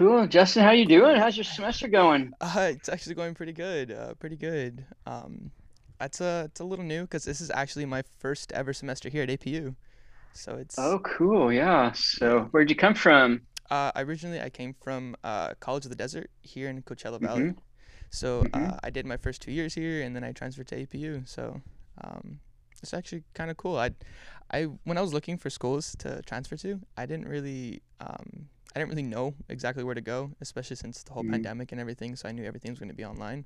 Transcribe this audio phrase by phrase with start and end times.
[0.00, 0.64] Cool, Justin.
[0.64, 1.16] How you doing?
[1.16, 2.32] How's your semester going?
[2.40, 3.92] Uh, it's actually going pretty good.
[3.92, 4.86] Uh, pretty good.
[5.04, 5.50] Um,
[6.00, 9.22] it's a it's a little new because this is actually my first ever semester here
[9.24, 9.76] at APU.
[10.32, 11.52] So it's Oh, cool.
[11.52, 11.92] Yeah.
[11.92, 13.42] So, where'd you come from?
[13.70, 17.26] Uh, originally I came from uh, College of the Desert here in Coachella Mm-hmm.
[17.26, 17.54] Valley.
[18.10, 18.70] So Mm-hmm.
[18.72, 21.28] uh, I did my first two years here, and then I transferred to APU.
[21.28, 21.60] So
[22.02, 22.40] um,
[22.82, 23.76] it's actually kind of cool.
[23.78, 23.90] I
[24.50, 28.78] I when I was looking for schools to transfer to, I didn't really um, I
[28.78, 31.32] didn't really know exactly where to go, especially since the whole Mm-hmm.
[31.32, 32.16] pandemic and everything.
[32.16, 33.44] So I knew everything was going to be online.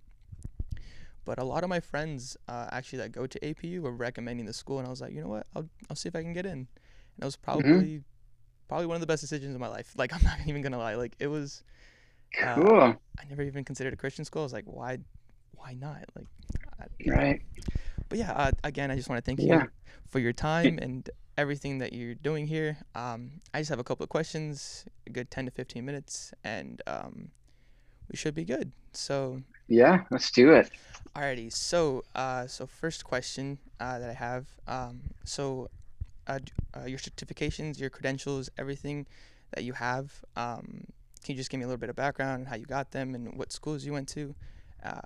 [1.25, 4.53] But a lot of my friends uh, actually that go to APU were recommending the
[4.53, 6.45] school, and I was like, you know what, I'll I'll see if I can get
[6.45, 6.53] in.
[6.53, 6.69] And
[7.23, 7.83] it was Mm-hmm.
[7.83, 8.03] probably
[8.69, 9.93] probably one of the best decisions of my life.
[9.97, 11.63] Like I'm not even gonna lie, like it was.
[12.43, 12.95] Uh, Cool.
[13.19, 14.43] I never even considered a Christian school.
[14.43, 14.99] I was like, why,
[15.53, 16.05] why not?
[16.17, 16.27] Like,
[16.81, 17.41] I, Right.
[18.09, 19.63] But yeah, uh, again, I just want to thank Yeah.
[19.63, 19.69] you
[20.09, 22.79] for your time and everything that you're doing here.
[22.95, 26.81] Um, I just have a couple of questions, a good 10 to 15 minutes, and
[26.87, 27.31] um,
[28.11, 28.73] we should be good.
[28.93, 30.05] So, Yeah.
[30.11, 30.71] Let's do it.
[31.17, 31.53] alrighty.
[31.53, 34.47] So, uh, so first question uh, that I have.
[34.69, 35.69] Um, so,
[36.27, 36.39] uh,
[36.77, 39.07] uh, your certifications, your credentials, everything
[39.55, 40.25] that you have.
[40.37, 40.85] Um,
[41.25, 43.15] can you just give me a little bit of background on how you got them
[43.15, 44.35] and what schools you went to?
[44.85, 45.01] Uh,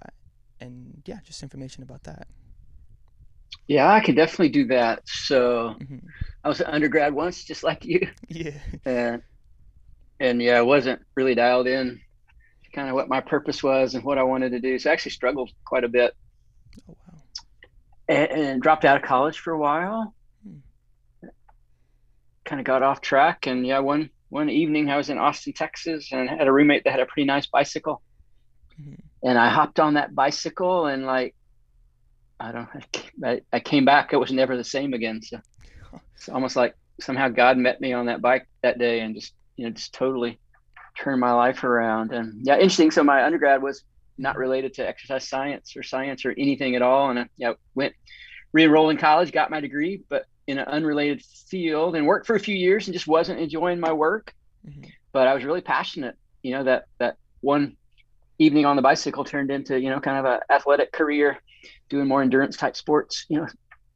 [0.60, 2.26] and yeah, just information about that.
[3.66, 5.02] Yeah, I can definitely do that.
[5.06, 6.12] So, hmm
[6.44, 8.60] I was an undergrad once, just like you, Yeah.
[8.86, 9.22] and
[10.20, 12.02] and yeah, I wasn't really dialed in
[12.64, 14.78] to kind of what my purpose was and what I wanted to do.
[14.78, 16.14] So, I actually struggled quite a bit
[16.88, 17.22] Oh wow.
[18.08, 20.14] and, and dropped out of college for a while.
[20.42, 20.58] Hmm.
[22.44, 26.10] Kind of got off track, and yeah, one one evening I was in Austin, Texas,
[26.12, 28.02] and had a roommate that had a pretty nice bicycle.
[28.76, 31.34] hmm and I hopped on that bicycle and like
[32.40, 32.68] I don't
[33.24, 35.38] I, I came back it was never the same again so.
[36.14, 39.64] It's almost like somehow God met me on that bike that day and just you
[39.64, 40.38] know just totally
[40.96, 42.12] turned my life around.
[42.12, 43.84] And yeah interesting so my undergrad was
[44.18, 47.94] not related to exercise science or science or anything at all and I yeah, went
[48.52, 52.40] re-enrolled in college got my degree but in an unrelated field and worked for a
[52.40, 54.34] few years and just wasn't enjoying my work.
[54.64, 56.16] Hmm but I was really passionate.
[56.42, 57.76] You know that that one
[58.38, 61.38] evening on the bicycle turned into you know kind of an athletic career,
[61.88, 63.26] doing more endurance type sports.
[63.28, 63.46] You know,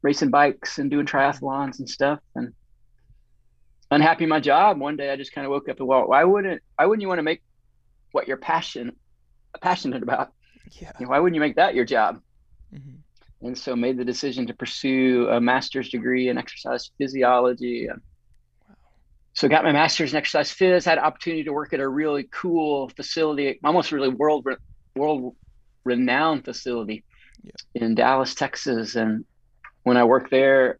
[0.01, 2.19] racing bikes and doing triathlons and stuff.
[2.35, 2.53] And
[3.89, 4.79] unhappy my job.
[4.79, 7.07] One day I just kind of woke up and well, why wouldn't why wouldn't you
[7.07, 7.41] want to make
[8.11, 8.95] what you're passionate
[9.61, 10.31] passionate about?
[10.79, 10.91] Yeah.
[10.99, 12.21] You know, why wouldn't you make that your job?
[12.71, 12.97] hmm
[13.41, 18.01] And so made the decision to pursue a master's degree in exercise physiology and.
[19.33, 22.27] So got my master's in exercise phys had an opportunity to work at a really
[22.31, 24.45] cool facility almost really world
[24.95, 25.35] world
[25.85, 27.03] renowned facility
[27.43, 27.51] Yeah.
[27.75, 28.95] in dallas texas.
[28.95, 29.25] And
[29.83, 30.79] when i worked there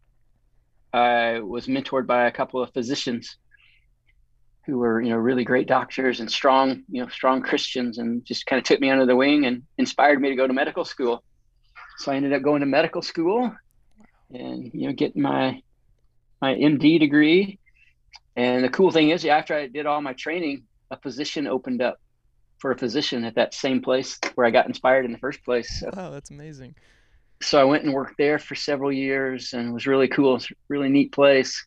[0.92, 3.36] i was mentored by a couple of physicians
[4.66, 8.46] who were you know really great doctors and strong you know strong christians and just
[8.46, 11.22] kind of took me under the wing and inspired me to go to medical school.
[11.98, 13.52] So i ended up going to medical school
[14.30, 15.60] and you know getting my
[16.40, 17.58] my md degree
[18.36, 21.98] and the cool thing is, after I did all my training, a position opened up
[22.58, 25.80] for a physician at that same place where I got inspired in the first place.
[25.80, 26.74] So, Wow, that's amazing.
[27.42, 30.36] so I went and worked there for several years and it was really cool.
[30.36, 31.66] It's a really neat place.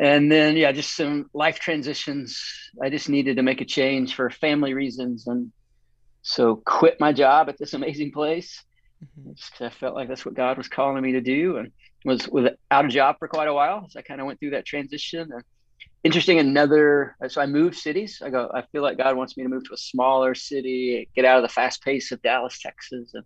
[0.00, 2.40] And then, yeah, just some life transitions.
[2.80, 5.26] I just needed to make a change for family reasons.
[5.26, 5.50] And
[6.22, 8.62] so quit my job at this amazing place.
[9.00, 11.72] Hmm Just, I felt like that's what God was calling me to do and
[12.04, 13.86] was without a job for quite a while.
[13.88, 15.28] So I kind of went through that transition.
[15.32, 15.42] And
[16.04, 18.22] interesting, another, so I moved cities.
[18.24, 21.24] I go, I feel like God wants me to move to a smaller city, get
[21.24, 23.12] out of the fast pace of Dallas, Texas.
[23.14, 23.24] And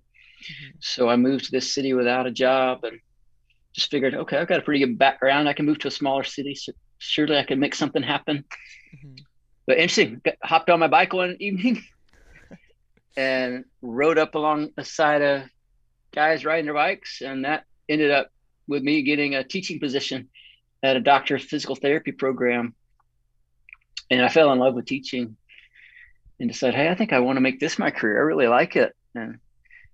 [0.48, 2.98] hmm so I moved to this city without a job and
[3.74, 5.48] just figured, okay, I've got a pretty good background.
[5.48, 6.54] I can move to a smaller city.
[6.54, 8.44] So surely I can make something happen.
[8.92, 9.22] hmm
[9.66, 11.82] But interesting, got, hopped on my bike one evening
[13.16, 15.42] and rode up along the side of
[16.12, 17.20] guys riding their bikes.
[17.20, 18.30] And that ended up
[18.66, 20.28] with me getting a teaching position
[20.82, 22.74] at a doctor of physical therapy program.
[24.10, 25.36] And I fell in love with teaching
[26.38, 28.18] and decided, hey, I think I want to make this my career.
[28.18, 28.94] I really like it.
[29.14, 29.38] And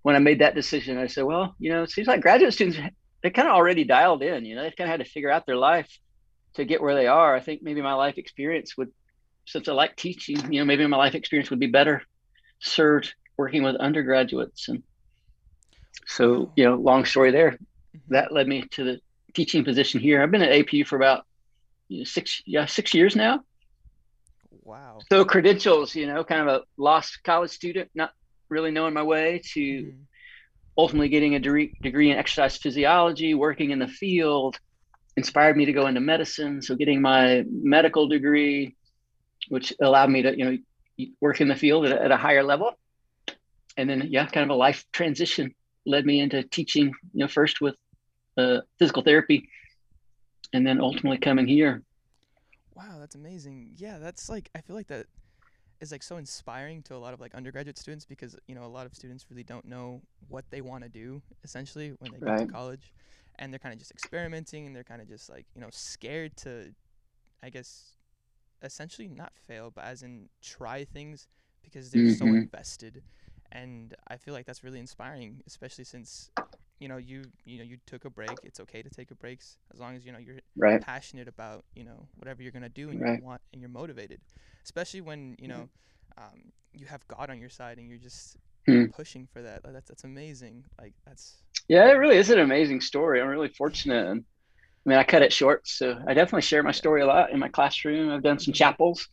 [0.03, 2.79] when I made that decision, I said, well, you know, it seems like graduate students,
[3.23, 5.47] they kind of already dialed in, you know, they've kind of had to figure out
[5.47, 5.99] their life
[6.55, 7.35] to get where they are.
[7.35, 8.91] I think maybe my life experience would,
[9.47, 12.03] since I like teaching, you know, maybe my life experience would be better
[12.61, 14.69] served working with undergraduates.
[14.69, 14.82] And
[16.06, 17.58] so, you know, long story there,
[17.94, 19.00] hmm that led me to the
[19.35, 20.23] teaching position here.
[20.23, 21.25] I've been at APU for about
[21.88, 23.43] you know, six, yeah, six years now.
[24.50, 25.06] Wow.
[25.11, 28.11] So credentials, you know, kind of a lost college student, not
[28.50, 30.08] really knowing my way to hmm
[30.79, 34.58] ultimately getting a degree, degree in exercise physiology, working in the field,
[35.17, 36.62] inspired me to go into medicine.
[36.62, 38.76] So getting my medical degree,
[39.49, 40.58] which allowed me to, you know,
[41.20, 42.73] work in the field at, at a higher level.
[43.76, 45.55] And then, yeah, kind of a life transition
[45.88, 47.75] led me into teaching, you know, first with
[48.37, 49.49] uh, physical therapy
[50.52, 51.82] and then ultimately coming here.
[52.75, 53.73] Wow, that's amazing.
[53.76, 55.06] Yeah, that's like, I feel like that
[55.81, 58.67] is like so inspiring to a lot of like undergraduate students because, you know, a
[58.67, 62.46] lot of students really don't know what they want to do essentially when they right.
[62.46, 62.93] to college
[63.38, 66.37] and they're kind of just experimenting and they're kind of just like, you know, scared
[66.37, 66.73] to,
[67.43, 67.94] I guess,
[68.62, 71.29] essentially not fail, but as in try things
[71.62, 72.14] because they're mm-hmm.
[72.14, 73.02] so invested.
[73.53, 76.31] And I feel like that's really inspiring, especially since
[76.79, 78.31] you know you you know you took a break.
[78.43, 80.81] It's okay to take a breaks as long as you know you're right.
[80.81, 83.19] passionate about you know whatever you're gonna do and right.
[83.19, 84.21] you want and you're motivated.
[84.65, 85.69] Especially when you know
[86.19, 88.37] um, you have God on your side and you're just
[88.67, 88.87] hmm.
[88.87, 89.65] pushing for that.
[89.65, 90.65] Like, that's that's amazing.
[90.81, 93.21] Like that's yeah, it really is an amazing story.
[93.21, 94.25] I'm really fortunate and
[94.87, 97.39] I mean, I cut it short, so I definitely share my story a lot in
[97.39, 98.11] my classroom.
[98.11, 99.06] I've done some chapels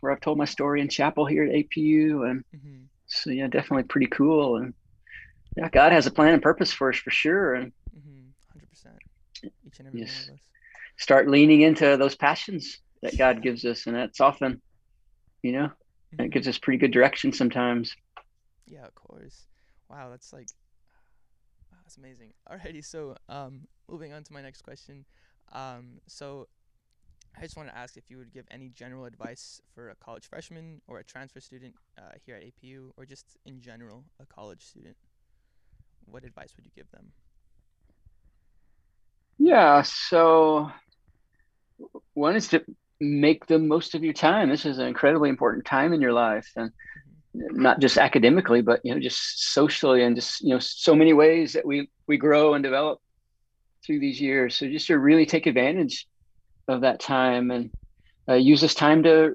[0.00, 2.82] where I've told my story in chapel here at APU, and mm-hmm.
[3.14, 4.56] So yeah, definitely pretty cool.
[4.56, 4.74] And
[5.56, 8.66] yeah, God has a plan and purpose for us for sure, and 100 mm-hmm.
[8.68, 8.98] percent
[9.66, 10.40] each and every one of us.
[10.96, 14.60] Start leaning into those passions that God gives us, and that's often,
[15.42, 16.22] you know, mm-hmm.
[16.22, 17.94] it gives us pretty good direction sometimes.
[18.66, 19.46] Yeah, of course.
[19.90, 20.48] Wow, that's like
[21.82, 22.32] that's amazing.
[22.50, 25.04] Alrighty, so um, moving on to my next question.
[25.52, 26.48] Um, so
[27.36, 30.26] I just want to ask if you would give any general advice for a college
[30.26, 34.64] freshman or a transfer student uh, here at APU, or just in general a college
[34.64, 34.96] student.
[36.06, 37.12] What advice would you give them?
[39.38, 40.70] Yeah, so
[42.14, 42.64] one is to
[43.00, 44.48] make the most of your time.
[44.48, 46.70] This is an incredibly important time in your life, and
[47.34, 51.54] not just academically, but you know, just socially and just you know, so many ways
[51.54, 53.00] that we we grow and develop
[53.84, 54.54] through these years.
[54.54, 56.06] So just to really take advantage
[56.68, 57.70] of that time and
[58.28, 59.34] uh, use this time to,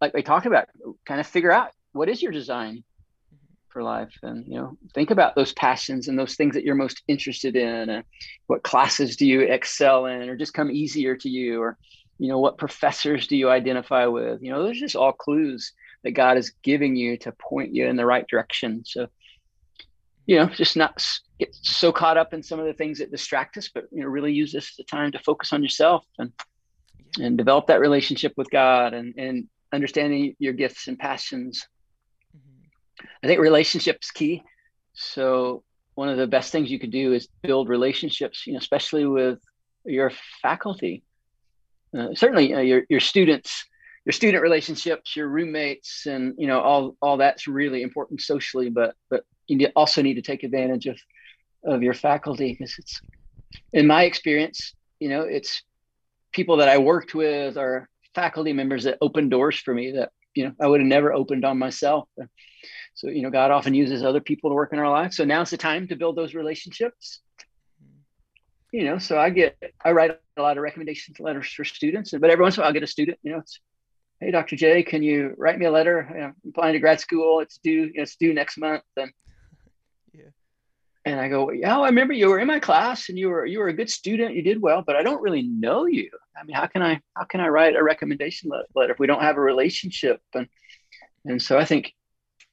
[0.00, 0.68] like we talked about,
[1.04, 2.84] kind of figure out what is your design
[3.68, 7.02] for life, and you know, think about those passions and those things that you're most
[7.08, 8.04] interested in, and
[8.46, 11.76] what classes do you excel in, or just come easier to you, or
[12.18, 14.42] you know, what professors do you identify with?
[14.42, 15.72] You know, those are just all clues
[16.02, 18.82] that God is giving you to point you in the right direction.
[18.84, 19.08] So,
[20.28, 21.02] you know, just not
[21.38, 24.08] get so caught up in some of the things that distract us, but you know,
[24.08, 26.32] really use this as a time to focus on yourself and
[27.16, 27.26] yeah.
[27.26, 31.66] and develop that relationship with God and and understanding your gifts and passions.
[32.36, 33.06] Mm-hmm.
[33.24, 34.42] I think relationships key.
[34.92, 35.64] So
[35.94, 39.40] one of the best things you could do is build relationships, you know, especially with
[39.86, 41.04] your faculty.
[41.98, 43.64] Uh, certainly, your your students
[44.04, 48.68] your student relationships, your roommates, and you know all all that's really important socially.
[48.68, 50.98] But but you also need to take advantage of
[51.64, 53.00] of your faculty because it's
[53.72, 55.62] in my experience, you know, it's
[56.32, 60.44] people that I worked with or faculty members that opened doors for me that you
[60.44, 62.08] know I would have never opened on myself.
[62.94, 65.16] So you know, God often uses other people to work in our lives.
[65.16, 67.20] So now's the time to build those relationships.
[68.72, 72.30] You know, so I get I write a lot of recommendation letters for students, but
[72.30, 73.18] every once in a while I'll get a student.
[73.22, 73.60] You know, it's
[74.20, 74.56] hey, Dr.
[74.56, 76.06] J, can you write me a letter?
[76.10, 77.40] You know, I'm applying to grad school.
[77.40, 78.82] It's due, you know, it's due next month.
[78.96, 79.12] And.
[81.08, 83.60] And I go, yeah, I remember you were in my class and you were you
[83.60, 84.34] were a good student.
[84.34, 86.10] You did well, but I don't really know you.
[86.38, 89.22] I mean, how can I how can I write a recommendation letter if we don't
[89.22, 90.20] have a relationship?
[90.34, 90.48] And
[91.24, 91.94] and so I think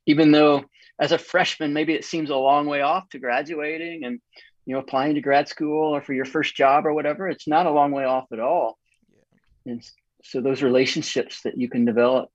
[0.06, 0.63] even though
[1.00, 4.22] as a freshman, maybe it seems a long way off to graduating and
[4.65, 7.65] you know applying to grad school or for your first job or whatever, it's not
[7.65, 8.80] a long way off at all.
[9.13, 9.74] Yeah.
[9.74, 9.91] And
[10.24, 12.30] so those relationships that you can develop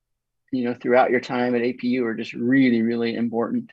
[0.51, 3.71] you know throughout your time at apu are just really really important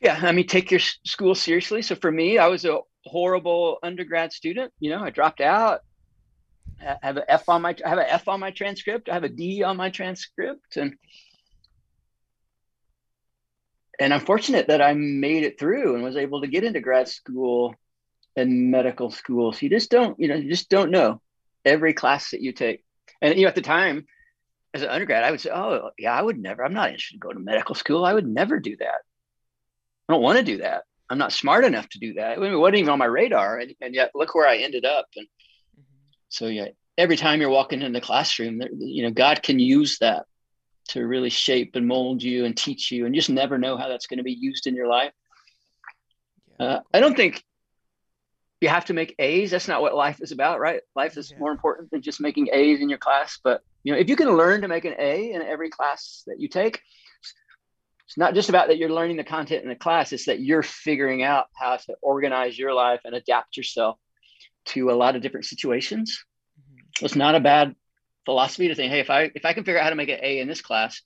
[0.00, 4.32] yeah i mean take your school seriously so for me i was a horrible undergrad
[4.32, 5.80] student you know i dropped out
[6.80, 9.08] I have an F on my I have an F on my transcript.
[9.08, 10.96] I have a D on my transcript, and
[13.98, 17.08] and I'm fortunate that I made it through and was able to get into grad
[17.08, 17.74] school
[18.36, 19.52] and medical school.
[19.52, 21.22] So you just don't, you know, you just don't know
[21.64, 22.84] every class that you take.
[23.22, 24.06] And you know, at the time,
[24.74, 26.62] as an undergrad, I would say, "Oh, yeah, I would never.
[26.62, 28.04] I'm not interested in going to medical school.
[28.04, 29.00] I would never do that.
[30.08, 30.84] I don't want to do that.
[31.08, 32.38] I'm not smart enough to do that.
[32.38, 33.58] It wasn't even on my radar.
[33.58, 35.06] And, and yet, look where I ended up.
[35.16, 35.82] And mm-hmm.
[36.28, 40.24] so, yeah, every time you're walking in the classroom, you know, God can use that
[40.88, 43.88] to really shape and mold you and teach you, and you just never know how
[43.88, 45.12] that's going to be used in your life.
[46.58, 47.42] Uh, I don't think
[48.60, 49.50] you have to make A's.
[49.50, 50.80] That's not what life is about, right?
[50.94, 51.38] Life is yeah.
[51.38, 53.38] more important than just making A's in your class.
[53.42, 56.40] But you know, if you can learn to make an A in every class that
[56.40, 56.80] you take,
[58.06, 60.12] it's not just about that you're learning the content in the class.
[60.12, 63.98] It's that you're figuring out how to organize your life and adapt yourself
[64.66, 66.24] to a lot of different situations.
[66.60, 67.04] Mm-hmm.
[67.04, 67.74] It's not a bad
[68.24, 70.20] philosophy to think, hey, if I if I can figure out how to make an
[70.22, 71.02] A in this class,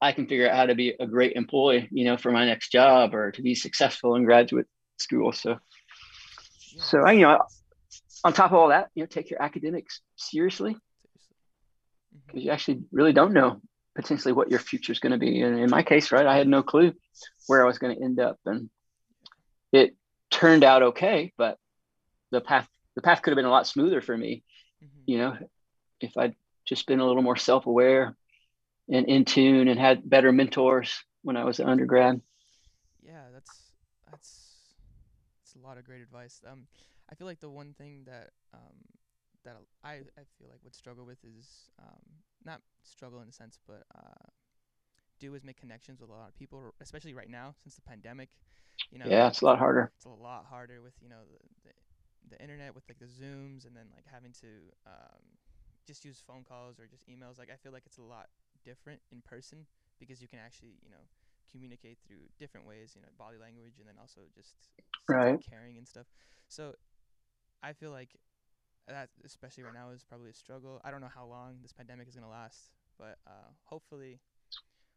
[0.00, 2.72] I can figure out how to be a great employee, you know, for my next
[2.72, 4.66] job or to be successful in graduate
[4.98, 5.30] school.
[5.32, 6.82] So, yeah.
[6.82, 7.40] so I, you know,
[8.24, 10.76] on top of all that, you know, take your academics seriously
[12.26, 12.46] because mm-hmm.
[12.46, 13.60] you actually really don't know
[13.94, 15.42] potentially what your future is going to be.
[15.42, 16.92] And in my case, right, I had no clue
[17.46, 18.70] where I was going to end up, and
[19.72, 19.96] it
[20.30, 21.32] turned out okay.
[21.36, 21.58] But
[22.30, 24.44] the path the path could have been a lot smoother for me,
[24.82, 25.02] mm-hmm.
[25.06, 25.36] you know,
[26.00, 26.34] if I'd
[26.64, 28.16] just been a little more self aware
[28.88, 32.20] and in tune and had better mentors when I was an undergrad.
[33.02, 33.72] Yeah, that's
[34.10, 34.56] that's
[35.40, 36.40] that's a lot of great advice.
[36.50, 36.66] Um,
[37.10, 38.76] I feel like the one thing that um
[39.44, 42.02] that I I feel like would struggle with is um
[42.44, 44.30] not struggle in a sense, but uh
[45.18, 48.30] do is make connections with a lot of people, especially right now since the pandemic.
[48.90, 49.92] You know, yeah, it's a lot harder.
[49.96, 53.66] It's a lot harder with you know the, the, the internet with like the zooms
[53.66, 55.22] and then like having to um,
[55.86, 57.38] just use phone calls or just emails.
[57.38, 58.26] Like I feel like it's a lot
[58.64, 59.66] different in person
[59.98, 61.04] because you can actually you know
[61.50, 62.92] communicate through different ways.
[62.96, 64.54] You know, body language and then also just
[65.08, 66.06] right caring and stuff.
[66.48, 66.74] So
[67.62, 68.16] I feel like
[68.88, 70.80] that especially right now is probably a struggle.
[70.84, 74.20] I don't know how long this pandemic is gonna last, but uh, hopefully,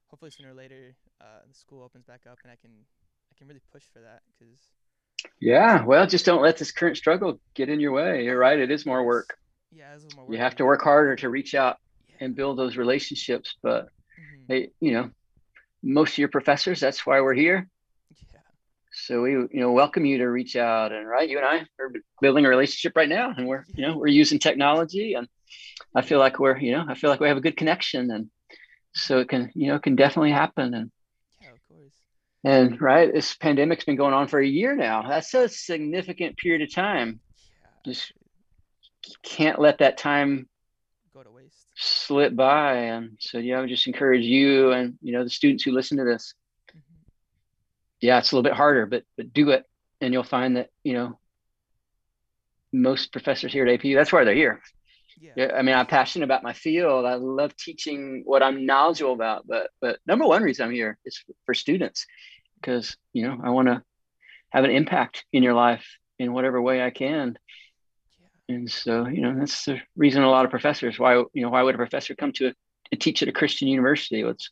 [0.08, 2.72] hopefully sooner or later, uh, the school opens back up and I can
[3.32, 4.60] I can really push for that because.
[5.40, 8.26] Yeah, well, just don't let this current struggle get in your way.
[8.26, 9.38] You're right; it is more work.
[9.72, 10.34] Yeah, more work.
[10.34, 11.78] You have to work harder to reach out
[12.08, 12.26] yeah.
[12.26, 13.56] and build those relationships.
[13.64, 14.44] But mm-hmm.
[14.48, 15.10] they, you know,
[15.82, 16.80] most of your professors.
[16.80, 17.68] That's why we're here.
[19.06, 21.30] So we, you know, welcome you to reach out and right.
[21.30, 24.40] You and I are building a relationship right now, and we're, you know, we're using
[24.40, 25.28] technology, and
[25.94, 28.32] I feel like we're, you know, I feel like we have a good connection, and
[28.96, 30.74] so it can, you know, can definitely happen.
[30.74, 30.92] And
[31.40, 31.94] yeah, of course.
[32.44, 35.08] And right, this pandemic's been going on for a year now.
[35.08, 37.20] That's a significant period of time.
[37.62, 37.94] Yeah.
[37.94, 38.12] Just
[39.22, 40.50] can't let that time
[41.14, 42.74] go to waste, slip by.
[42.74, 46.00] And so, yeah, I would just encourage you and you know the students who listen
[46.00, 46.34] to this
[48.02, 49.66] yeah, it's a little bit harder, but but do it,
[50.02, 51.20] and you'll find that you know
[52.72, 53.96] most professors here at APU.
[53.96, 54.62] That's why they're here.
[55.20, 55.32] Yeah.
[55.38, 55.52] yeah.
[55.56, 57.06] I mean, I'm passionate about my field.
[57.06, 59.48] I love teaching what I'm knowledgeable about.
[59.48, 62.06] But but number one reason I'm here is for students,
[62.60, 63.82] because you know I want to
[64.50, 65.86] have an impact in your life
[66.20, 67.38] in whatever way I can.
[68.50, 68.56] Yeah.
[68.56, 71.64] And so you know that's the reason a lot of professors why you know why
[71.64, 72.54] would a professor come to, a,
[72.92, 74.22] to teach at a Christian university?
[74.22, 74.52] It's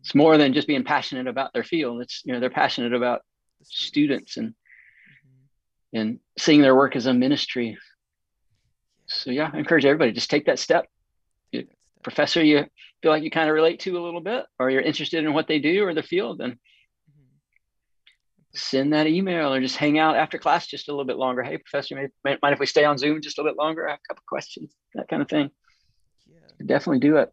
[0.00, 2.02] it's more than just being passionate about their field.
[2.02, 3.22] It's you know they're passionate about
[3.62, 5.98] students and mm-hmm.
[5.98, 7.78] and seeing their work as a ministry.
[9.06, 10.86] So yeah, I encourage everybody just take that step.
[11.52, 11.66] You,
[12.02, 12.66] professor, you
[13.02, 15.48] feel like you kind of relate to a little bit, or you're interested in what
[15.48, 17.22] they do or the field, then mm-hmm.
[18.54, 21.42] send that email or just hang out after class just a little bit longer.
[21.42, 23.88] Hey, professor, may, mind if we stay on Zoom just a little bit longer?
[23.88, 25.50] I have a couple questions, that kind of thing.
[26.30, 27.32] Yeah, definitely do it.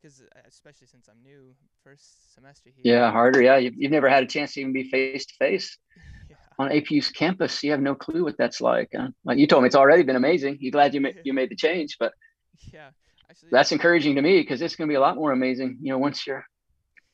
[0.00, 1.54] Because uh, especially since I'm new,
[1.84, 2.94] first semester here.
[2.94, 3.42] Yeah, harder.
[3.42, 5.76] Yeah, you've, you've never had a chance to even be face to face
[6.58, 7.62] on APU's campus.
[7.62, 8.90] You have no clue what that's like.
[8.94, 9.08] Huh?
[9.24, 10.58] Like you told me, it's already been amazing.
[10.60, 12.12] You're glad you made you made the change, but
[12.72, 12.90] yeah,
[13.30, 15.78] actually, that's encouraging to me because it's going to be a lot more amazing.
[15.80, 16.44] You know, once you're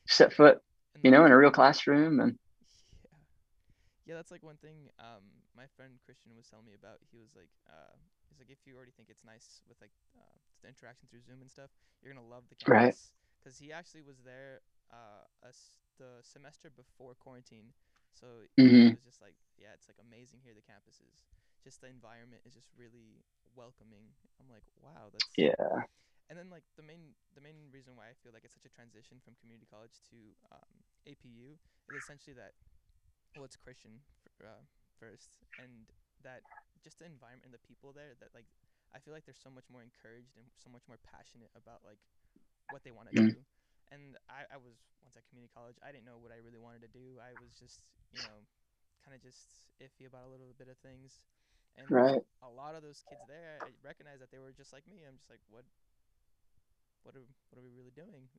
[0.08, 0.58] set foot,
[1.02, 2.38] you know, in a real classroom and.
[3.02, 3.18] Yeah,
[4.06, 4.90] yeah, that's like one thing.
[4.98, 5.22] Um,
[5.56, 6.98] my friend Christian was telling me about.
[7.10, 7.94] He was like, uh,
[8.36, 11.40] he's like, if you already think it's nice with like uh, the interaction through Zoom
[11.40, 11.72] and stuff,
[12.04, 12.68] you're gonna love the campus.
[12.68, 13.00] Right.
[13.40, 14.60] Because he actually was there
[14.92, 17.72] uh, s- the semester before quarantine,
[18.12, 18.92] so mm-hmm.
[18.92, 20.52] it was just like, yeah, it's like amazing here.
[20.52, 21.24] The campus is
[21.64, 23.24] just the environment is just really
[23.56, 24.12] welcoming.
[24.36, 25.88] I'm like, wow, that's yeah.
[26.28, 28.72] And then like the main the main reason why I feel like it's such a
[28.72, 30.18] transition from community college to
[30.52, 30.74] um,
[31.08, 31.56] APU
[31.88, 32.52] is essentially that
[33.38, 34.02] well, it's Christian
[34.42, 34.64] uh,
[34.98, 35.86] first, and
[36.24, 36.42] that
[36.86, 38.46] just the environment and the people there that like
[38.94, 41.98] I feel like they're so much more encouraged and so much more passionate about like
[42.70, 43.34] what they want to mm.
[43.34, 43.42] do.
[43.90, 46.86] And I, I was once at community college, I didn't know what I really wanted
[46.86, 47.18] to do.
[47.18, 47.82] I was just,
[48.14, 48.38] you know,
[49.02, 51.22] kind of just iffy about a little bit of things.
[51.76, 52.24] And right.
[52.40, 55.04] a lot of those kids there, I recognized that they were just like me.
[55.04, 55.62] I'm just like, what,
[57.04, 58.32] what are, what are we really doing?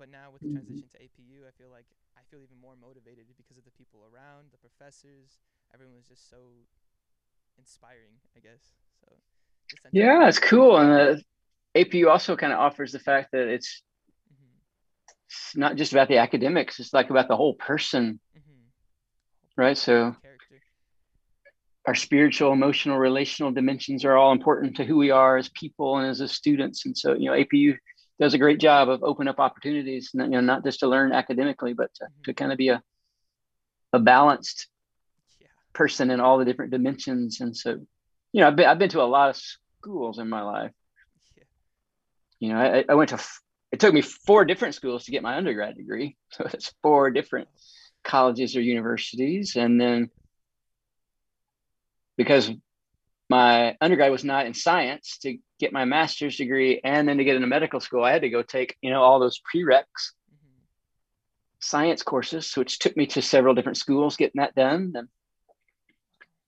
[0.00, 0.62] But now with the mm-hmm.
[0.62, 4.06] transition to APU, I feel like I feel even more motivated because of the people
[4.08, 5.42] around, the professors.
[5.74, 6.64] Everyone was just so
[7.58, 8.60] inspiring, I guess.
[9.00, 9.12] So
[9.92, 10.76] yeah, it's cool.
[10.76, 10.90] And
[11.74, 13.82] the APU also kind of offers the fact that it's,
[14.32, 15.14] mm-hmm.
[15.26, 18.20] it's not just about the academics, it's like about the whole person.
[18.36, 19.60] Mm-hmm.
[19.62, 19.76] Right.
[19.76, 20.60] So Character.
[21.86, 26.08] our spiritual, emotional, relational dimensions are all important to who we are as people and
[26.08, 26.86] as a students.
[26.86, 27.76] And so, you know, APU
[28.20, 31.72] does a great job of opening up opportunities, you know, not just to learn academically,
[31.72, 32.22] but to, mm-hmm.
[32.24, 32.82] to kind of be a,
[33.92, 34.68] a balanced.
[35.72, 37.40] Person in all the different dimensions.
[37.40, 37.80] And so
[38.32, 39.42] you know, I've been I've been to a lot of
[39.80, 40.72] schools in my life.
[41.36, 41.44] Yeah.
[42.40, 43.20] You know, I, I went to
[43.72, 46.16] it took me four different schools to get my undergrad degree.
[46.32, 47.48] So it's four different
[48.02, 49.54] colleges or universities.
[49.56, 50.10] And then
[52.16, 52.50] because
[53.28, 57.36] my undergrad was not in science to get my master's degree and then to get
[57.36, 60.58] into medical school, I had to go take, you know, all those prereqs mm-hmm.
[61.60, 64.92] science courses, which took me to several different schools getting that done.
[64.94, 65.08] And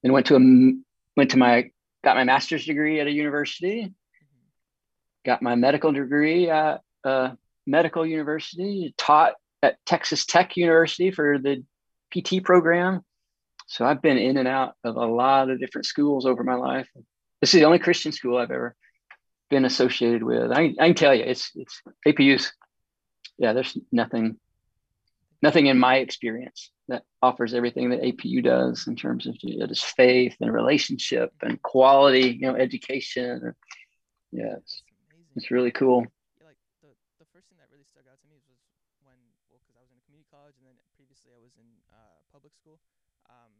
[0.05, 0.73] then went to a
[1.17, 1.71] went to my
[2.03, 3.91] got my master's degree at a university,
[5.25, 7.35] got my medical degree at a
[7.65, 9.33] medical university, taught
[9.63, 11.63] at Texas Tech University for the
[12.13, 13.01] PT program.
[13.65, 16.87] So I've been in and out of a lot of different schools over my life.
[17.41, 18.75] This is the only Christian school I've ever
[19.49, 20.51] been associated with.
[20.51, 22.53] I, I can tell you, it's it's APU's.
[23.39, 24.37] Yeah, there's nothing,
[25.41, 29.85] nothing in my experience that offers everything that APU does in terms of know, just
[29.97, 33.53] faith and relationship and quality, you know, education.
[34.31, 34.83] Yeah, it's,
[35.35, 36.05] it's really cool.
[36.43, 38.59] like the first thing that really stuck out to me was
[39.01, 39.17] when,
[39.49, 42.19] well, because i was in a community college and then previously i was in uh,
[42.31, 42.79] public school,
[43.31, 43.51] um,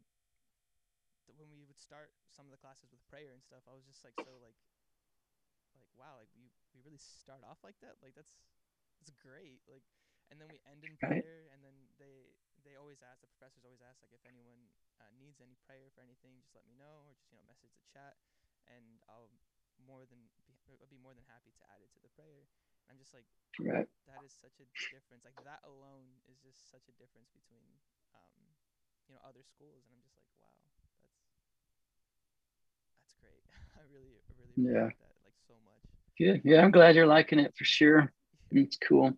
[1.36, 4.03] when we would start some of the classes with prayer and stuff, I was just
[4.03, 4.55] like so like
[5.79, 8.00] like wow, like we we really start off like that?
[8.00, 8.32] Like that's
[9.00, 9.60] that's great.
[9.67, 9.84] Like
[10.29, 12.34] and then we end in prayer and then they
[12.65, 14.58] they always ask the professors always ask like if anyone
[14.98, 17.75] uh, needs any prayer for anything, just let me know or just you know message
[17.77, 18.17] the chat
[18.65, 19.29] and I'll
[19.77, 20.17] more than
[20.48, 22.48] be, I'll be more than happy to add it to the prayer.
[22.86, 23.27] And I'm just like
[23.62, 23.86] right.
[24.10, 25.27] that is such a difference.
[25.27, 27.65] Like that alone is just such a difference between
[28.17, 28.41] um
[29.05, 30.65] you know other schools and I'm just like wow
[33.77, 34.89] I really, I really yeah.
[34.89, 35.86] like that like so much.
[36.17, 36.41] Good.
[36.44, 38.12] Yeah, I'm glad you're liking it for sure.
[38.51, 39.17] It's cool.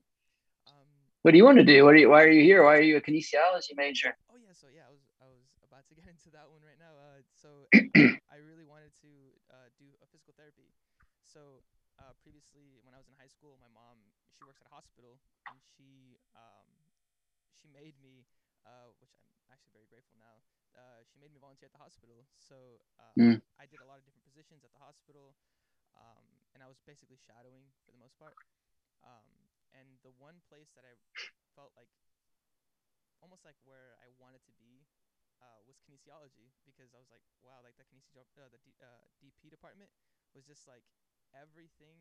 [1.27, 1.83] What do you want to do?
[1.83, 2.07] What are you?
[2.07, 2.63] Why are you here?
[2.63, 4.15] Why are you a kinesiology major?
[4.31, 6.79] Oh yeah, so yeah, I was I was about to get into that one right
[6.79, 6.95] now.
[6.95, 7.67] Uh, so
[8.31, 9.11] I really wanted to
[9.51, 10.71] uh, do a physical therapy.
[11.27, 11.67] So
[11.99, 13.99] uh, previously, when I was in high school, my mom
[14.39, 15.19] she works at a hospital,
[15.51, 16.71] and she um,
[17.51, 18.23] she made me,
[18.63, 19.11] uh, which
[19.43, 20.39] I'm actually very grateful now
[20.79, 22.23] uh, she made me volunteer at the hospital.
[22.39, 23.37] So uh, mm.
[23.59, 25.35] I did a lot of different positions at the hospital,
[25.91, 26.23] um,
[26.55, 28.39] and I was basically shadowing for the most part.
[29.03, 30.95] Um, and the one place that I
[31.55, 31.89] felt like
[33.19, 34.85] almost like where I wanted to be
[35.41, 39.05] uh, was kinesiology because I was like, wow, like the kinesiology, uh, the D, uh,
[39.21, 39.89] DP department
[40.33, 40.85] was just like
[41.33, 41.97] everything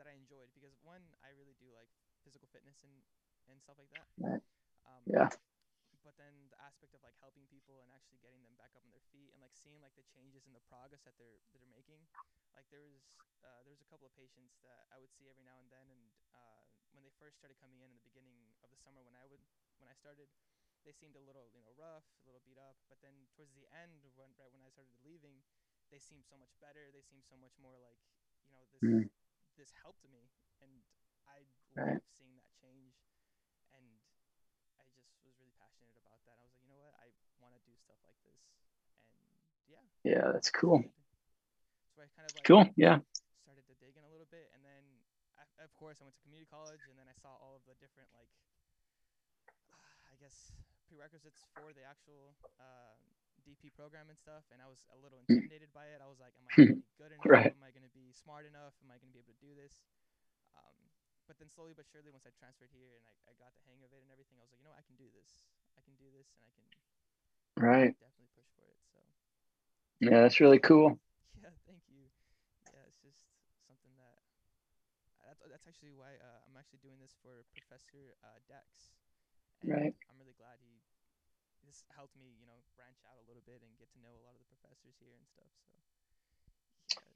[0.00, 1.92] that I enjoyed because one, I really do like
[2.24, 2.92] physical fitness and
[3.50, 4.08] and stuff like that.
[4.86, 5.28] Um, yeah
[6.02, 8.90] but then the aspect of like helping people and actually getting them back up on
[8.90, 11.74] their feet and like seeing like the changes in the progress that they're that they're
[11.74, 12.02] making.
[12.54, 13.06] Like there was
[13.42, 15.86] uh, there was a couple of patients that I would see every now and then
[15.88, 16.62] and uh,
[16.94, 19.42] when they first started coming in in the beginning of the summer when I would
[19.78, 20.30] when I started
[20.82, 22.76] they seemed a little you know rough a little beat up.
[22.90, 25.40] But then towards the end when right when I started leaving
[25.94, 26.88] they seemed so much better.
[26.90, 28.00] They seemed so much more like
[28.42, 29.06] you know this mm.
[29.54, 30.82] this helped me and
[31.30, 31.46] I
[31.78, 33.02] love seeing that change
[40.02, 40.82] Yeah, that's cool.
[41.94, 42.66] So I kind of like cool.
[42.74, 42.98] Yeah.
[43.46, 44.82] Started to dig in a little bit, and then
[45.38, 47.78] I, of course I went to community college, and then I saw all of the
[47.78, 48.30] different like,
[50.10, 50.50] I guess
[50.90, 52.98] prerequisites for the actual uh,
[53.46, 56.02] DP program and stuff, and I was a little intimidated by it.
[56.02, 57.30] I was like, Am I going to be good enough?
[57.30, 57.54] right.
[57.54, 58.74] Am I going to be smart enough?
[58.82, 59.86] Am I going to be able to do this?
[60.58, 60.74] Um,
[61.30, 63.86] but then slowly but surely, once I transferred here and I, I got the hang
[63.86, 65.46] of it and everything, I was like, you know, I can do this.
[65.76, 66.66] I can do this, and I can
[67.56, 68.80] right definitely push for it.
[68.92, 68.98] So
[70.00, 70.98] yeah, that's really cool.
[71.42, 72.06] Yeah, thank you.
[72.70, 73.18] Yeah, it's just
[73.66, 74.22] something that
[75.26, 78.94] that's, that's actually why uh, I'm actually doing this for Professor uh, Dex.
[79.62, 79.94] And right.
[80.10, 80.82] I'm really glad he
[81.66, 84.22] this helped me, you know, branch out a little bit and get to know a
[84.26, 85.50] lot of the professors here and stuff.
[85.64, 85.72] So.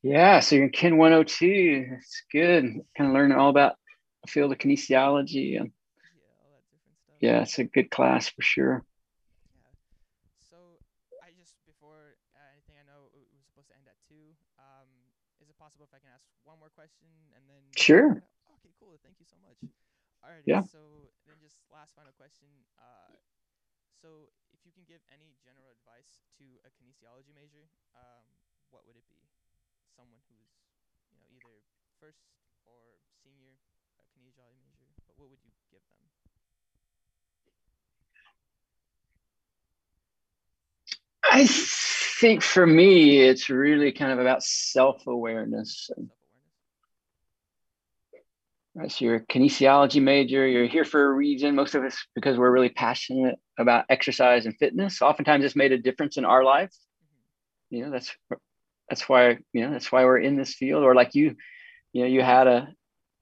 [0.03, 1.87] Yeah, so you're in Kin 102.
[1.91, 2.65] That's good.
[2.97, 3.77] Kind of learning all about
[4.25, 5.71] the field of kinesiology and
[6.17, 7.16] yeah, all that different stuff.
[7.27, 8.87] Yeah, it's a good class for sure.
[9.59, 9.75] Yeah.
[10.39, 10.79] So
[11.19, 14.31] I just before anything, I know it was supposed to end at two.
[14.63, 14.87] Um,
[15.43, 17.67] is it possible if I can ask one more question and then?
[17.75, 18.23] Sure.
[18.63, 18.95] Okay, cool.
[19.03, 19.59] Thank you so much.
[20.23, 20.47] All right.
[20.47, 20.63] Yeah.
[20.71, 22.47] So then, just last final question.
[22.79, 23.19] Uh,
[23.99, 27.67] so if you can give any general advice to a kinesiology major,
[27.99, 28.23] um,
[28.71, 29.27] what would it be?
[29.91, 30.63] Someone who's,
[31.11, 31.67] you know, either
[31.99, 32.23] first
[32.63, 33.59] or senior
[33.99, 36.07] a kinesiology major, but what would you give them?
[41.37, 45.91] I think for me, it's really kind of about self awareness.
[48.75, 52.39] Right, so you're a kinesiology major, you're here for a reason, most of us because
[52.39, 55.03] we're really passionate about exercise and fitness.
[55.03, 56.43] Oftentimes it's made a difference in our.
[56.43, 56.67] Mm-hmm.
[57.69, 58.17] You know, that's
[58.89, 61.37] that's why you know that's why we're in this field or like you
[61.93, 62.69] you know you had a,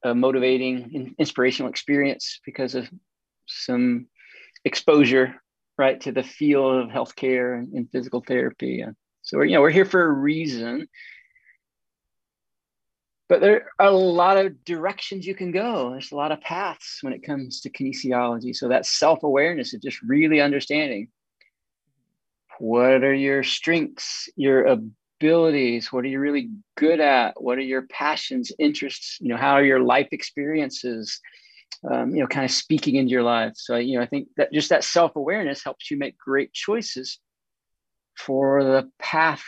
[0.05, 2.89] a motivating inspirational experience because of
[3.47, 4.07] some
[4.65, 5.35] exposure
[5.77, 8.81] right to the field of healthcare and, and physical therapy.
[8.81, 10.89] And so we're you know we're here for a reason.
[13.29, 15.91] But there are a lot of directions you can go.
[15.91, 18.55] There's a lot of paths when it comes to kinesiology.
[18.55, 21.09] So that self-awareness is just really understanding
[22.59, 27.83] what are your strengths your abilities what are you really good at what are your
[27.89, 31.21] passions interests you know how are your life experiences
[31.91, 33.53] um, you know kind of speaking into your life.
[33.57, 37.19] So you know i think that just that self-awareness helps you make great choices
[38.17, 39.45] for the path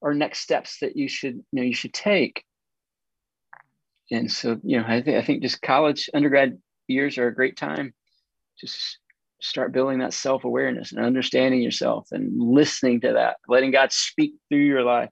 [0.00, 2.44] or next steps that you should you know you should take.
[4.10, 7.56] And so you know i think i think just college undergrad years are a great
[7.56, 7.92] time
[8.58, 8.98] just
[9.40, 14.58] start building that self-awareness and understanding yourself and listening to that letting god speak through
[14.58, 15.10] your life.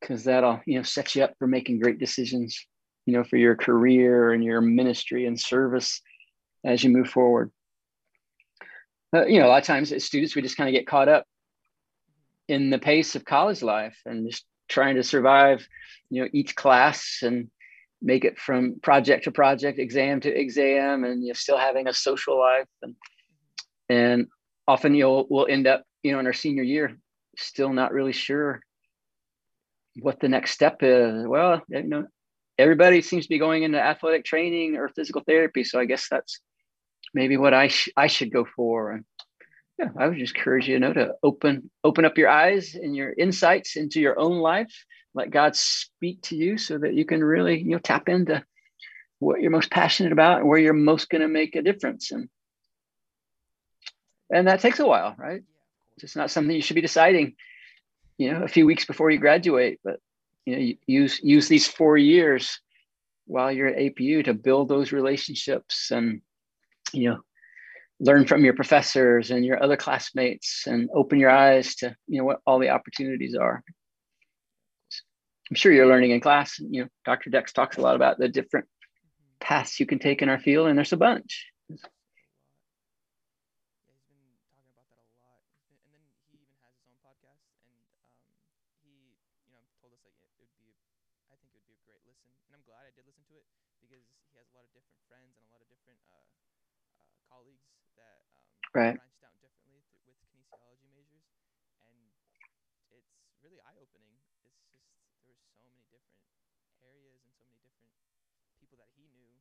[0.00, 2.64] Because that'll you know set you up for making great decisions
[3.08, 6.02] you know for your career and your ministry and service
[6.62, 7.50] as you move forward.
[9.16, 11.08] Uh, you know a lot of times as students we just kind of get caught
[11.08, 11.24] up
[12.48, 15.66] in the pace of college life and just trying to survive
[16.10, 17.48] you know each class and
[18.02, 22.38] make it from project to project exam to exam and you're still having a social
[22.38, 22.68] life.
[22.82, 22.94] And
[23.88, 24.26] and
[24.66, 26.94] often you'll we'll end up you know in our senior year
[27.38, 28.60] still not really sure
[29.98, 31.26] what the next step is.
[31.26, 32.06] Well you know
[32.58, 36.40] everybody seems to be going into athletic training or physical therapy so i guess that's
[37.14, 38.92] maybe what i sh- i should go for.
[38.92, 39.04] And
[39.78, 42.94] yeah i would just encourage you, you know to open open up your eyes and
[42.96, 44.72] your insights into your own life.
[45.14, 48.44] Let god speak to you so that you can really you know tap into
[49.20, 52.12] what you're most passionate about and where you're most going to make a difference.
[52.12, 52.28] And
[54.30, 55.42] and that takes a while right?
[56.00, 57.34] It's not something you should be deciding
[58.18, 60.00] you know a few weeks before you graduate but
[60.48, 62.60] you know use use these four years
[63.26, 66.22] while you're at apu to build those relationships and
[66.92, 67.18] you know
[68.00, 72.24] learn from your professors and your other classmates and open your eyes to you know
[72.24, 73.62] what all the opportunities are.
[75.50, 78.28] I'm sure you're learning in class you know dr dex talks a lot about the
[78.28, 78.66] different
[79.40, 81.46] paths you can take in our field and there's a bunch
[98.78, 98.94] right.
[98.94, 101.26] branched out differently with kinesiology majors,
[101.82, 101.98] and
[102.94, 103.10] it's
[103.42, 104.14] really eye opening.
[104.22, 104.62] It's just
[105.26, 106.22] there were so many different
[106.84, 107.90] areas and so many different
[108.62, 109.34] people that he knew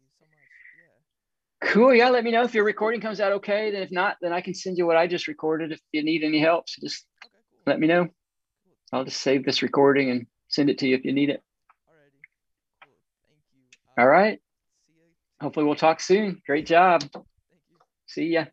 [1.62, 1.93] Cool.
[1.93, 2.10] Yeah.
[2.10, 3.71] Let me know if your recording comes out okay.
[3.71, 5.71] Then if not, then I can send you what I just recorded.
[5.71, 7.62] If you need any help, so just okay, cool.
[7.65, 8.08] let me know.
[8.91, 11.41] I'll just save this recording and send it to you if you need it.
[11.88, 12.21] Alrighty.
[12.84, 12.93] Cool.
[13.30, 14.04] Thank you.
[14.04, 14.39] All right
[15.41, 16.41] hopefully we'll talk soon.
[16.45, 17.04] Great job.
[18.06, 18.45] See ya.